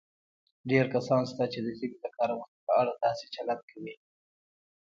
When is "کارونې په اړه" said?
2.17-2.93